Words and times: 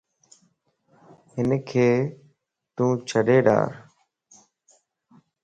ھنک 1.33 1.69
تو 2.75 2.85
ڇڏي 3.07 3.37
ڊار 3.45 3.69